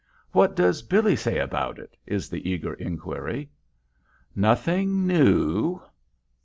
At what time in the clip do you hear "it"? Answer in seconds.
1.77-1.95